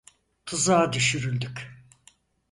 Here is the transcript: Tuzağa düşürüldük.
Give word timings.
Tuzağa 0.45 0.93
düşürüldük. 0.93 1.71